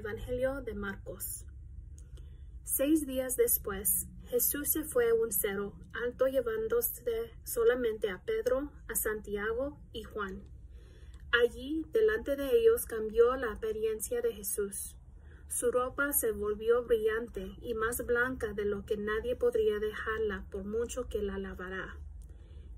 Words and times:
Evangelio 0.00 0.62
de 0.62 0.72
Marcos. 0.72 1.44
Seis 2.64 3.06
días 3.06 3.36
después, 3.36 4.06
Jesús 4.28 4.70
se 4.70 4.82
fue 4.82 5.10
a 5.10 5.14
un 5.14 5.30
cerro 5.30 5.74
alto 5.92 6.26
llevándose 6.26 7.30
solamente 7.44 8.08
a 8.08 8.22
Pedro, 8.24 8.72
a 8.88 8.94
Santiago 8.94 9.78
y 9.92 10.04
Juan. 10.04 10.42
Allí, 11.32 11.84
delante 11.92 12.34
de 12.34 12.50
ellos, 12.50 12.86
cambió 12.86 13.36
la 13.36 13.52
apariencia 13.52 14.22
de 14.22 14.32
Jesús. 14.32 14.96
Su 15.48 15.70
ropa 15.70 16.14
se 16.14 16.32
volvió 16.32 16.82
brillante 16.84 17.56
y 17.60 17.74
más 17.74 18.06
blanca 18.06 18.54
de 18.54 18.64
lo 18.64 18.86
que 18.86 18.96
nadie 18.96 19.36
podría 19.36 19.78
dejarla 19.80 20.46
por 20.50 20.64
mucho 20.64 21.10
que 21.10 21.20
la 21.20 21.36
lavara. 21.36 21.98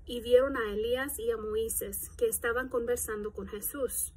Y 0.05 0.19
vieron 0.19 0.57
a 0.57 0.73
Elías 0.73 1.17
y 1.19 1.31
a 1.31 1.37
Moisés 1.37 2.09
que 2.17 2.27
estaban 2.27 2.67
conversando 2.67 3.31
con 3.31 3.47
Jesús. 3.47 4.11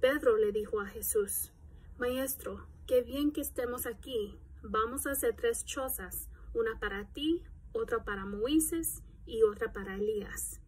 Pedro 0.00 0.38
le 0.38 0.52
dijo 0.52 0.80
a 0.80 0.86
Jesús, 0.86 1.52
Maestro, 2.00 2.66
qué 2.86 3.02
bien 3.02 3.30
que 3.30 3.42
estemos 3.42 3.84
aquí. 3.84 4.34
Vamos 4.62 5.06
a 5.06 5.10
hacer 5.10 5.36
tres 5.36 5.66
chozas, 5.66 6.30
una 6.54 6.80
para 6.80 7.12
ti, 7.12 7.44
otra 7.74 8.04
para 8.04 8.24
Moisés 8.24 9.02
y 9.26 9.42
otra 9.42 9.74
para 9.74 9.96
Elías. 9.96 10.62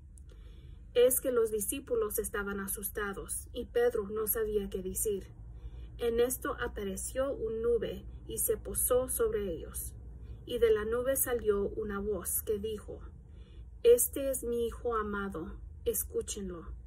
Es 0.92 1.22
que 1.22 1.32
los 1.32 1.50
discípulos 1.50 2.18
estaban 2.18 2.60
asustados 2.60 3.48
y 3.54 3.64
Pedro 3.64 4.10
no 4.10 4.26
sabía 4.26 4.68
qué 4.68 4.82
decir. 4.82 5.26
En 5.96 6.20
esto 6.20 6.54
apareció 6.60 7.32
un 7.32 7.62
nube 7.62 8.04
y 8.28 8.36
se 8.36 8.58
posó 8.58 9.08
sobre 9.08 9.50
ellos. 9.50 9.94
Y 10.44 10.58
de 10.58 10.70
la 10.70 10.84
nube 10.84 11.16
salió 11.16 11.62
una 11.62 11.98
voz 11.98 12.42
que 12.42 12.58
dijo, 12.58 13.00
Este 13.82 14.28
es 14.28 14.44
mi 14.44 14.66
Hijo 14.66 14.96
amado, 14.96 15.58
escúchenlo. 15.86 16.81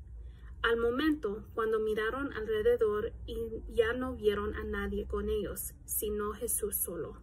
Al 0.65 0.77
momento, 0.77 1.43
cuando 1.53 1.79
miraron 1.79 2.33
alrededor 2.33 3.13
y 3.27 3.38
ya 3.69 3.94
no 3.94 4.16
vieron 4.16 4.55
a 4.55 4.63
nadie 4.63 5.05
con 5.05 5.30
ellos, 5.30 5.75
sino 5.85 6.33
Jesús 6.33 6.75
solo. 6.75 7.22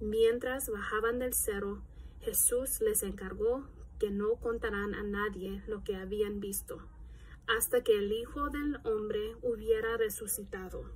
Mientras 0.00 0.68
bajaban 0.68 1.20
del 1.20 1.32
cerro, 1.32 1.84
Jesús 2.18 2.80
les 2.80 3.04
encargó 3.04 3.68
que 4.00 4.10
no 4.10 4.34
contarán 4.40 4.96
a 4.96 5.04
nadie 5.04 5.62
lo 5.68 5.84
que 5.84 5.94
habían 5.94 6.40
visto, 6.40 6.82
hasta 7.46 7.84
que 7.84 7.96
el 7.96 8.10
Hijo 8.10 8.50
del 8.50 8.78
Hombre 8.82 9.36
hubiera 9.42 9.96
resucitado. 9.96 10.90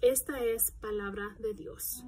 Esta 0.00 0.42
es 0.42 0.70
palabra 0.70 1.36
de 1.40 1.52
Dios. 1.52 2.04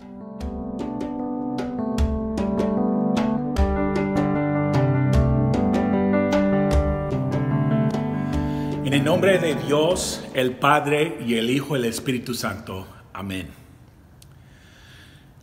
En 8.96 9.04
nombre 9.04 9.38
de 9.38 9.54
Dios, 9.56 10.24
el 10.32 10.52
Padre 10.52 11.18
y 11.26 11.34
el 11.34 11.50
Hijo 11.50 11.76
el 11.76 11.84
Espíritu 11.84 12.32
Santo. 12.32 12.86
Amén. 13.12 13.50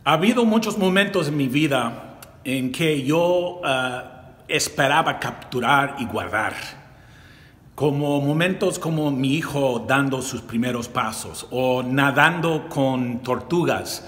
Ha 0.02 0.14
habido 0.14 0.44
muchos 0.44 0.76
momentos 0.76 1.28
en 1.28 1.36
mi 1.36 1.46
vida 1.46 2.18
en 2.42 2.72
que 2.72 3.04
yo 3.04 3.60
uh, 3.60 3.64
esperaba 4.48 5.20
capturar 5.20 5.94
y 6.00 6.04
guardar. 6.06 6.54
Como 7.76 8.20
momentos 8.20 8.80
como 8.80 9.12
mi 9.12 9.36
hijo 9.36 9.84
dando 9.86 10.20
sus 10.20 10.40
primeros 10.40 10.88
pasos 10.88 11.46
o 11.52 11.84
nadando 11.84 12.68
con 12.68 13.20
tortugas 13.20 14.04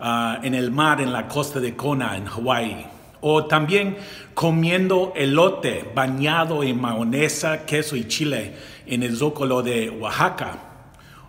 uh, 0.00 0.44
en 0.44 0.56
el 0.56 0.72
mar 0.72 1.00
en 1.00 1.12
la 1.12 1.28
costa 1.28 1.60
de 1.60 1.76
Kona, 1.76 2.16
en 2.16 2.24
Hawái 2.24 2.97
o 3.20 3.46
también 3.46 3.96
comiendo 4.34 5.12
elote 5.16 5.90
bañado 5.94 6.62
en 6.62 6.80
mayonesa, 6.80 7.66
queso 7.66 7.96
y 7.96 8.06
chile 8.06 8.54
en 8.86 9.02
el 9.02 9.16
zócalo 9.16 9.62
de 9.62 9.90
Oaxaca, 9.90 10.58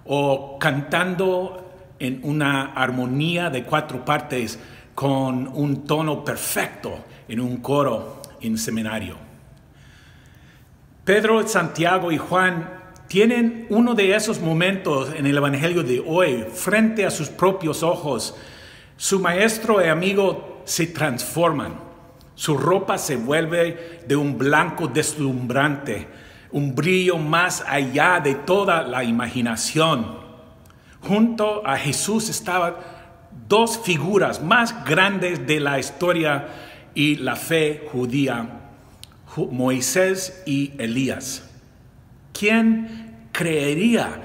o 0.06 0.58
cantando 0.60 1.66
en 2.00 2.22
una 2.24 2.74
armonía 2.74 3.50
de 3.50 3.64
cuatro 3.64 4.04
partes 4.06 4.60
con 4.96 5.48
un 5.48 5.86
tono 5.86 6.24
perfecto 6.24 7.06
en 7.28 7.40
un 7.40 7.58
coro 7.58 8.22
en 8.42 8.58
seminario. 8.58 9.16
Pedro, 11.04 11.48
Santiago 11.48 12.12
y 12.12 12.18
Juan 12.18 12.70
tienen 13.08 13.66
uno 13.70 13.96
de 13.96 14.16
esos 14.16 14.40
momentos 14.40 15.12
en 15.16 15.26
el 15.26 15.36
Evangelio 15.36 15.84
de 15.84 16.04
hoy 16.06 16.46
frente 16.54 17.06
a 17.06 17.12
sus 17.12 17.30
propios 17.30 17.82
ojos. 17.82 18.36
Su 18.98 19.20
maestro 19.20 19.84
y 19.84 19.88
amigo 19.88 20.49
se 20.70 20.86
transforman. 20.86 21.74
Su 22.36 22.56
ropa 22.56 23.00
se 23.00 23.16
vuelve 23.16 24.04
de 24.08 24.16
un 24.16 24.38
blanco 24.38 24.88
deslumbrante, 24.88 26.08
un 26.52 26.76
brillo 26.76 27.18
más 27.18 27.64
allá 27.68 28.20
de 28.20 28.36
toda 28.36 28.84
la 28.84 29.04
imaginación. 29.04 30.20
Junto 31.02 31.66
a 31.66 31.76
Jesús 31.76 32.30
estaban 32.30 32.76
dos 33.48 33.80
figuras 33.80 34.44
más 34.44 34.86
grandes 34.86 35.48
de 35.48 35.60
la 35.60 35.80
historia 35.80 36.48
y 36.94 37.16
la 37.16 37.36
fe 37.36 37.88
judía, 37.92 38.48
Moisés 39.36 40.44
y 40.46 40.74
Elías. 40.78 41.50
¿Quién 42.32 43.28
creería 43.32 44.22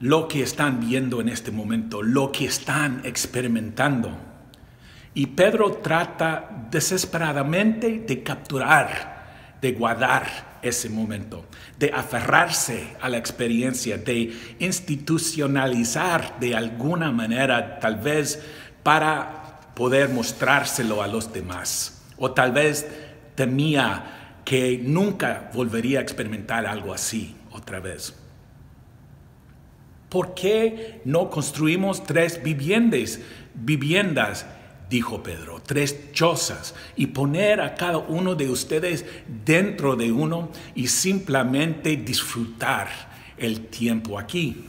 lo 0.00 0.26
que 0.26 0.42
están 0.42 0.80
viendo 0.80 1.20
en 1.20 1.28
este 1.28 1.50
momento, 1.50 2.02
lo 2.02 2.32
que 2.32 2.46
están 2.46 3.02
experimentando? 3.04 4.35
Y 5.16 5.28
Pedro 5.28 5.78
trata 5.78 6.68
desesperadamente 6.70 8.04
de 8.06 8.22
capturar, 8.22 9.54
de 9.62 9.72
guardar 9.72 10.58
ese 10.60 10.90
momento, 10.90 11.46
de 11.78 11.90
aferrarse 11.90 12.88
a 13.00 13.08
la 13.08 13.16
experiencia, 13.16 13.96
de 13.96 14.36
institucionalizar 14.58 16.38
de 16.38 16.54
alguna 16.54 17.12
manera, 17.12 17.78
tal 17.80 17.96
vez 17.96 18.42
para 18.82 19.72
poder 19.74 20.10
mostrárselo 20.10 21.02
a 21.02 21.06
los 21.06 21.32
demás. 21.32 22.04
O 22.18 22.32
tal 22.32 22.52
vez 22.52 22.86
temía 23.34 24.40
que 24.44 24.78
nunca 24.84 25.50
volvería 25.54 26.00
a 26.00 26.02
experimentar 26.02 26.66
algo 26.66 26.92
así 26.92 27.34
otra 27.52 27.80
vez. 27.80 28.14
¿Por 30.10 30.34
qué 30.34 31.00
no 31.06 31.30
construimos 31.30 32.04
tres 32.04 32.42
viviendas, 32.42 33.18
viviendas 33.54 34.44
dijo 34.88 35.22
Pedro, 35.22 35.60
tres 35.64 36.12
chozas 36.12 36.74
y 36.96 37.08
poner 37.08 37.60
a 37.60 37.74
cada 37.74 37.98
uno 37.98 38.34
de 38.34 38.48
ustedes 38.48 39.04
dentro 39.44 39.96
de 39.96 40.12
uno 40.12 40.50
y 40.74 40.88
simplemente 40.88 41.96
disfrutar 41.96 42.88
el 43.36 43.66
tiempo 43.66 44.18
aquí. 44.18 44.64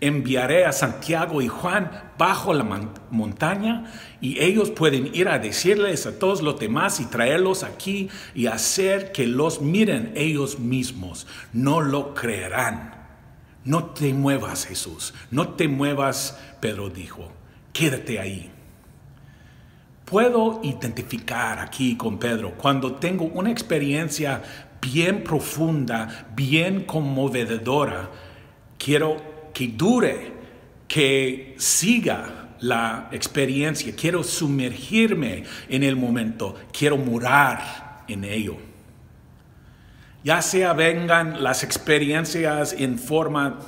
Enviaré 0.00 0.64
a 0.64 0.72
Santiago 0.72 1.42
y 1.42 1.48
Juan 1.48 2.10
bajo 2.18 2.52
la 2.52 2.64
montaña 3.10 3.84
y 4.20 4.40
ellos 4.42 4.70
pueden 4.70 5.14
ir 5.14 5.28
a 5.28 5.38
decirles 5.38 6.06
a 6.06 6.18
todos 6.18 6.42
los 6.42 6.58
demás 6.58 6.98
y 6.98 7.04
traerlos 7.04 7.62
aquí 7.62 8.08
y 8.34 8.46
hacer 8.46 9.12
que 9.12 9.28
los 9.28 9.60
miren 9.60 10.12
ellos 10.16 10.58
mismos. 10.58 11.28
No 11.52 11.80
lo 11.80 12.14
creerán. 12.14 12.94
No 13.64 13.84
te 13.84 14.12
muevas, 14.12 14.66
Jesús. 14.66 15.14
No 15.30 15.50
te 15.50 15.68
muevas, 15.68 16.36
Pedro 16.60 16.88
dijo. 16.90 17.30
Quédate 17.72 18.18
ahí. 18.18 18.50
Puedo 20.12 20.60
identificar 20.62 21.58
aquí 21.58 21.96
con 21.96 22.18
Pedro 22.18 22.52
cuando 22.58 22.96
tengo 22.96 23.24
una 23.24 23.50
experiencia 23.50 24.42
bien 24.78 25.24
profunda, 25.24 26.26
bien 26.36 26.84
conmovedora. 26.84 28.10
Quiero 28.76 29.16
que 29.54 29.68
dure, 29.68 30.34
que 30.86 31.54
siga 31.56 32.50
la 32.60 33.08
experiencia. 33.10 33.94
Quiero 33.96 34.22
sumergirme 34.22 35.44
en 35.70 35.82
el 35.82 35.96
momento. 35.96 36.56
Quiero 36.78 36.98
morar 36.98 38.04
en 38.06 38.24
ello. 38.24 38.58
Ya 40.22 40.42
sea 40.42 40.74
vengan 40.74 41.42
las 41.42 41.64
experiencias 41.64 42.74
en 42.74 42.98
forma 42.98 43.60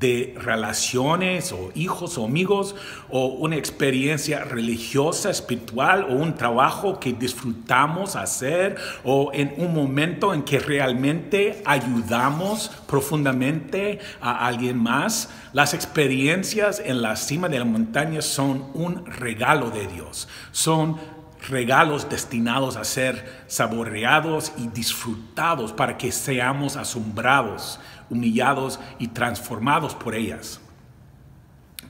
de 0.00 0.34
relaciones 0.38 1.52
o 1.52 1.70
hijos 1.74 2.18
o 2.18 2.24
amigos 2.24 2.76
o 3.08 3.26
una 3.26 3.56
experiencia 3.56 4.44
religiosa, 4.44 5.30
espiritual 5.30 6.06
o 6.08 6.14
un 6.14 6.34
trabajo 6.34 7.00
que 7.00 7.12
disfrutamos 7.12 8.14
hacer 8.14 8.76
o 9.04 9.30
en 9.34 9.54
un 9.56 9.74
momento 9.74 10.34
en 10.34 10.42
que 10.42 10.58
realmente 10.58 11.62
ayudamos 11.64 12.70
profundamente 12.86 13.98
a 14.20 14.46
alguien 14.46 14.78
más. 14.78 15.30
Las 15.52 15.74
experiencias 15.74 16.80
en 16.84 17.02
la 17.02 17.16
cima 17.16 17.48
de 17.48 17.58
la 17.58 17.64
montaña 17.64 18.22
son 18.22 18.66
un 18.74 19.04
regalo 19.06 19.70
de 19.70 19.86
Dios, 19.86 20.28
son 20.52 21.17
regalos 21.48 22.08
destinados 22.08 22.76
a 22.76 22.84
ser 22.84 23.44
saboreados 23.46 24.52
y 24.56 24.68
disfrutados 24.68 25.72
para 25.72 25.96
que 25.96 26.12
seamos 26.12 26.76
asombrados 26.76 27.78
humillados 28.10 28.80
y 28.98 29.08
transformados 29.08 29.94
por 29.94 30.14
ellas. 30.14 30.60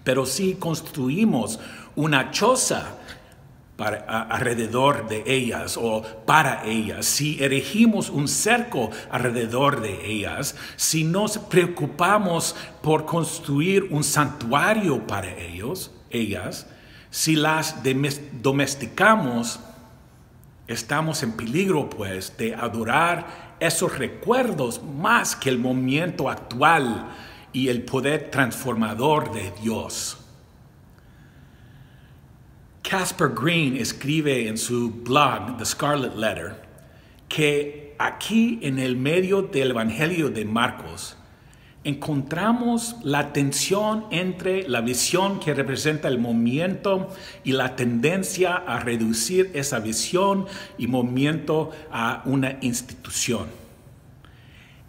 Pero 0.05 0.27
si 0.27 0.55
construimos 0.55 1.61
una 1.95 2.31
choza 2.31 2.97
alrededor 3.77 5.07
de 5.09 5.23
ellas 5.27 5.77
o 5.81 6.03
para 6.27 6.65
ellas, 6.65 7.07
si 7.07 7.43
erigimos 7.43 8.11
un 8.11 8.27
cerco 8.27 8.91
alrededor 9.11 9.81
de 9.81 10.11
ellas, 10.11 10.57
si 10.77 11.05
nos 11.05 11.39
preocupamos 11.39 12.57
por 12.83 13.05
construir 13.05 13.89
un 13.91 14.03
santuario 14.03 15.07
para 15.07 15.31
ellos, 15.31 15.93
ellas, 16.11 16.67
si 17.11 17.37
las 17.37 17.77
domesticamos, 18.43 19.61
estamos 20.67 21.23
en 21.23 21.33
peligro 21.33 21.89
pues 21.89 22.37
de 22.37 22.55
adorar 22.55 23.57
esos 23.61 23.99
recuerdos 23.99 24.83
más 24.83 25.35
que 25.35 25.49
el 25.49 25.59
momento 25.59 26.29
actual 26.29 27.11
y 27.53 27.69
el 27.69 27.83
poder 27.83 28.31
transformador 28.31 29.33
de 29.33 29.53
Dios. 29.63 30.19
Casper 32.83 33.31
Green 33.31 33.77
escribe 33.77 34.49
en 34.49 34.57
su 34.57 34.91
blog, 34.91 35.59
The 35.59 35.65
Scarlet 35.65 36.15
Letter, 36.15 36.63
que 37.29 37.95
aquí 37.99 38.59
en 38.63 38.79
el 38.79 38.97
medio 38.97 39.43
del 39.43 39.71
Evangelio 39.73 40.31
de 40.31 40.45
Marcos 40.45 41.17
encontramos 41.85 42.97
la 43.03 43.33
tensión 43.33 44.05
entre 44.11 44.69
la 44.69 44.81
visión 44.81 45.41
que 45.41 45.55
representa 45.55 46.09
el 46.09 46.19
movimiento 46.19 47.09
y 47.45 47.53
la 47.53 47.77
tendencia 47.77 48.55
a 48.55 48.81
reducir 48.81 49.51
esa 49.55 49.79
visión 49.79 50.47
y 50.77 50.87
movimiento 50.87 51.71
a 51.91 52.23
una 52.25 52.59
institución. 52.61 53.47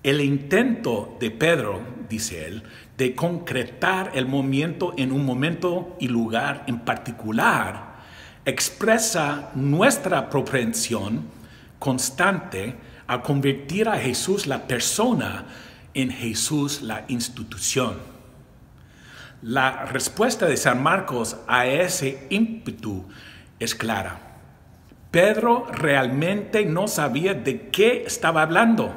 El 0.02 0.22
intento 0.22 1.18
de 1.20 1.30
Pedro, 1.30 1.82
dice 2.10 2.48
él, 2.48 2.64
de 2.98 3.16
concretar 3.16 4.12
el 4.16 4.26
movimiento 4.26 4.94
en 4.98 5.12
un 5.12 5.26
momento 5.26 5.96
y 6.00 6.08
lugar 6.08 6.64
en 6.68 6.80
particular 6.80 7.90
expresa 8.46 9.52
nuestra 9.56 10.30
propensión 10.30 11.28
constante 11.78 12.76
a 13.08 13.22
convertir 13.22 13.88
a 13.88 13.98
Jesús 13.98 14.48
la 14.48 14.68
persona 14.68 15.46
en 15.94 16.12
Jesús 16.12 16.82
la 16.82 17.06
institución. 17.08 17.98
La 19.42 19.86
respuesta 19.86 20.46
de 20.46 20.58
San 20.58 20.84
Marcos 20.84 21.38
a 21.48 21.66
ese 21.66 22.28
ímpetu 22.30 23.06
es 23.60 23.76
clara. 23.76 24.20
Pedro 25.12 25.66
realmente 25.72 26.66
no 26.66 26.88
sabía 26.88 27.34
de 27.34 27.70
qué 27.70 28.04
estaba 28.06 28.42
hablando. 28.42 28.94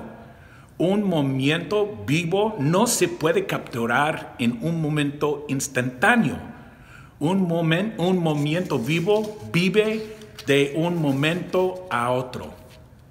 Un 0.79 1.05
movimiento 1.05 2.05
vivo 2.07 2.57
no 2.59 2.87
se 2.87 3.09
puede 3.09 3.47
capturar 3.47 4.35
en 4.39 4.59
un 4.63 4.83
momento 4.83 5.47
instantáneo 5.49 6.53
un, 7.23 7.47
momento, 7.47 8.03
un 8.03 8.85
vivo 8.85 9.39
vive 9.53 10.17
de 10.45 10.73
un 10.75 11.01
momento 11.01 11.87
a 11.89 12.11
otro. 12.11 12.62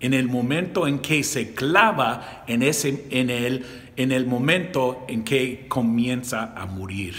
En 0.01 0.13
el 0.13 0.27
momento 0.27 0.87
en 0.87 0.99
que 0.99 1.23
se 1.23 1.53
clava 1.53 2.43
en, 2.47 2.63
ese, 2.63 3.07
en, 3.11 3.29
el, 3.29 3.65
en 3.95 4.11
el 4.11 4.25
momento 4.25 5.05
en 5.07 5.23
que 5.23 5.65
comienza 5.67 6.53
a 6.55 6.65
morir. 6.65 7.15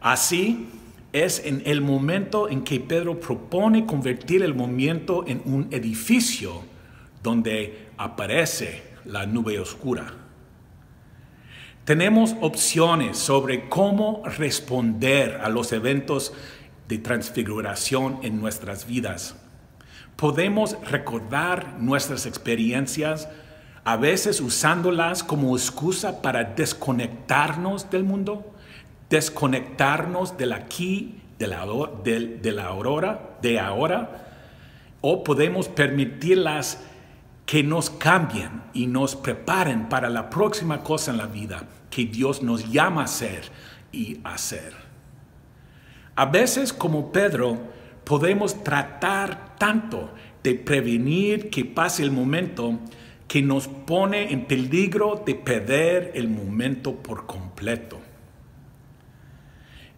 Así 0.00 0.68
es 1.12 1.42
en 1.44 1.62
el 1.64 1.80
momento 1.80 2.48
en 2.48 2.62
que 2.62 2.80
Pedro 2.80 3.18
propone 3.18 3.86
convertir 3.86 4.42
el 4.42 4.54
movimiento 4.54 5.24
en 5.26 5.40
un 5.46 5.68
edificio 5.70 6.62
donde 7.22 7.88
aparece 7.96 8.82
la 9.06 9.24
nube 9.26 9.58
oscura. 9.58 10.12
Tenemos 11.84 12.34
opciones 12.40 13.16
sobre 13.16 13.68
cómo 13.68 14.22
responder 14.24 15.40
a 15.42 15.48
los 15.48 15.72
eventos 15.72 16.34
de 16.88 16.98
transfiguración 16.98 18.18
en 18.22 18.40
nuestras 18.40 18.86
vidas. 18.86 19.36
Podemos 20.16 20.76
recordar 20.90 21.78
nuestras 21.78 22.26
experiencias, 22.26 23.28
a 23.84 23.96
veces 23.96 24.40
usándolas 24.40 25.22
como 25.22 25.56
excusa 25.56 26.22
para 26.22 26.42
desconectarnos 26.44 27.90
del 27.90 28.02
mundo, 28.02 28.54
desconectarnos 29.10 30.36
del 30.36 30.52
aquí, 30.52 31.20
de 31.38 31.46
la, 31.46 31.66
de 32.02 32.52
la 32.52 32.64
aurora, 32.64 33.36
de 33.42 33.60
ahora, 33.60 34.26
o 35.02 35.22
podemos 35.22 35.68
permitirlas 35.68 36.80
que 37.44 37.62
nos 37.62 37.90
cambien 37.90 38.62
y 38.74 38.88
nos 38.88 39.14
preparen 39.14 39.88
para 39.88 40.10
la 40.10 40.28
próxima 40.28 40.82
cosa 40.82 41.12
en 41.12 41.18
la 41.18 41.26
vida 41.26 41.64
que 41.90 42.06
Dios 42.06 42.42
nos 42.42 42.70
llama 42.70 43.04
a 43.04 43.06
ser 43.06 43.44
y 43.92 44.18
hacer. 44.24 44.74
A 46.16 46.26
veces 46.26 46.72
como 46.72 47.12
Pedro 47.12 47.58
podemos 48.04 48.64
tratar 48.64 49.45
tanto 49.58 50.12
de 50.42 50.54
prevenir 50.54 51.50
que 51.50 51.64
pase 51.64 52.02
el 52.02 52.10
momento 52.10 52.78
que 53.28 53.42
nos 53.42 53.68
pone 53.68 54.32
en 54.32 54.44
peligro 54.44 55.22
de 55.26 55.34
perder 55.34 56.12
el 56.14 56.28
momento 56.28 56.94
por 56.94 57.26
completo. 57.26 57.98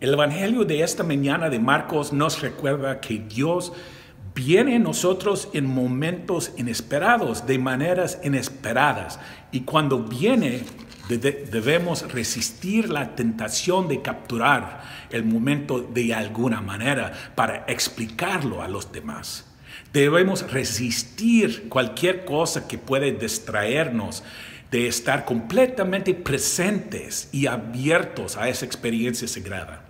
El 0.00 0.14
Evangelio 0.14 0.64
de 0.64 0.82
esta 0.82 1.02
mañana 1.02 1.50
de 1.50 1.58
Marcos 1.58 2.12
nos 2.12 2.40
recuerda 2.40 3.00
que 3.00 3.18
Dios 3.18 3.72
viene 4.34 4.76
a 4.76 4.78
nosotros 4.78 5.48
en 5.52 5.66
momentos 5.66 6.52
inesperados, 6.56 7.46
de 7.46 7.58
maneras 7.58 8.20
inesperadas. 8.22 9.18
Y 9.50 9.62
cuando 9.62 10.04
viene, 10.04 10.62
debemos 11.08 12.12
resistir 12.12 12.90
la 12.90 13.16
tentación 13.16 13.88
de 13.88 14.00
capturar 14.00 14.82
el 15.10 15.24
momento 15.24 15.80
de 15.80 16.14
alguna 16.14 16.60
manera 16.60 17.12
para 17.34 17.64
explicarlo 17.66 18.62
a 18.62 18.68
los 18.68 18.92
demás. 18.92 19.47
Debemos 19.92 20.50
resistir 20.50 21.68
cualquier 21.68 22.24
cosa 22.24 22.68
que 22.68 22.78
puede 22.78 23.12
distraernos 23.12 24.22
de 24.70 24.86
estar 24.86 25.24
completamente 25.24 26.14
presentes 26.14 27.28
y 27.32 27.46
abiertos 27.46 28.36
a 28.36 28.48
esa 28.48 28.66
experiencia 28.66 29.26
sagrada. 29.26 29.84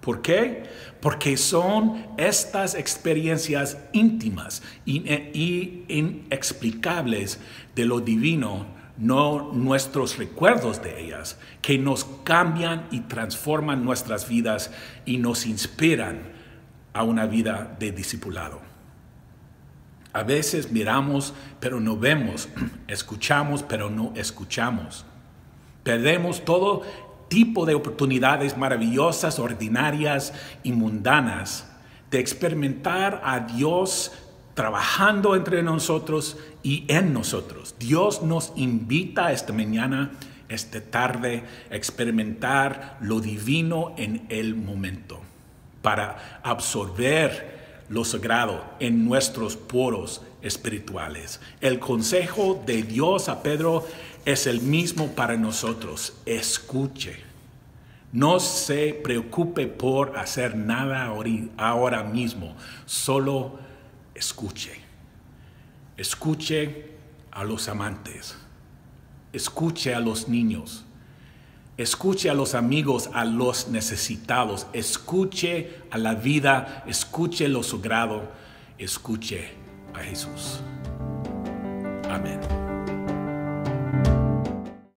¿Por 0.00 0.22
qué? 0.22 0.64
Porque 1.00 1.36
son 1.36 2.06
estas 2.16 2.74
experiencias 2.74 3.78
íntimas 3.92 4.62
e 4.86 5.82
inexplicables 5.88 7.40
de 7.74 7.84
lo 7.84 8.00
divino, 8.00 8.66
no 8.98 9.52
nuestros 9.52 10.16
recuerdos 10.16 10.80
de 10.82 11.04
ellas, 11.04 11.38
que 11.60 11.76
nos 11.76 12.04
cambian 12.24 12.86
y 12.92 13.00
transforman 13.00 13.84
nuestras 13.84 14.28
vidas 14.28 14.70
y 15.04 15.18
nos 15.18 15.44
inspiran 15.44 16.20
a 16.92 17.02
una 17.02 17.26
vida 17.26 17.76
de 17.78 17.90
discipulado. 17.90 18.75
A 20.16 20.22
veces 20.22 20.72
miramos 20.72 21.34
pero 21.60 21.78
no 21.78 21.98
vemos, 21.98 22.48
escuchamos 22.88 23.62
pero 23.62 23.90
no 23.90 24.14
escuchamos. 24.16 25.04
Perdemos 25.82 26.42
todo 26.42 26.84
tipo 27.28 27.66
de 27.66 27.74
oportunidades 27.74 28.56
maravillosas, 28.56 29.38
ordinarias 29.38 30.32
y 30.62 30.72
mundanas 30.72 31.70
de 32.10 32.18
experimentar 32.18 33.20
a 33.24 33.40
Dios 33.40 34.12
trabajando 34.54 35.36
entre 35.36 35.62
nosotros 35.62 36.38
y 36.62 36.86
en 36.88 37.12
nosotros. 37.12 37.74
Dios 37.78 38.22
nos 38.22 38.54
invita 38.56 39.32
esta 39.32 39.52
mañana, 39.52 40.12
esta 40.48 40.80
tarde, 40.80 41.44
a 41.70 41.76
experimentar 41.76 42.96
lo 43.02 43.20
divino 43.20 43.94
en 43.98 44.24
el 44.30 44.54
momento, 44.54 45.20
para 45.82 46.40
absorber 46.42 47.55
lo 47.88 48.04
sagrado 48.04 48.64
en 48.80 49.04
nuestros 49.04 49.56
poros 49.56 50.22
espirituales. 50.42 51.40
El 51.60 51.78
consejo 51.78 52.62
de 52.66 52.82
Dios 52.82 53.28
a 53.28 53.42
Pedro 53.42 53.86
es 54.24 54.46
el 54.46 54.60
mismo 54.60 55.08
para 55.08 55.36
nosotros. 55.36 56.14
Escuche. 56.26 57.24
No 58.12 58.40
se 58.40 58.94
preocupe 58.94 59.66
por 59.66 60.16
hacer 60.16 60.56
nada 60.56 61.12
ahora 61.58 62.02
mismo, 62.04 62.56
solo 62.86 63.58
escuche. 64.14 64.80
Escuche 65.96 66.92
a 67.30 67.44
los 67.44 67.68
amantes. 67.68 68.36
Escuche 69.34 69.94
a 69.94 70.00
los 70.00 70.28
niños. 70.28 70.85
Escuche 71.76 72.30
a 72.30 72.34
los 72.34 72.54
amigos, 72.54 73.10
a 73.12 73.24
los 73.24 73.68
necesitados. 73.68 74.66
Escuche 74.72 75.82
a 75.90 75.98
la 75.98 76.14
vida. 76.14 76.84
Escuche 76.86 77.48
lo 77.48 77.62
sagrado. 77.62 78.22
Escuche 78.78 79.50
a 79.94 79.98
Jesús. 80.00 80.60
Amén. 82.08 82.40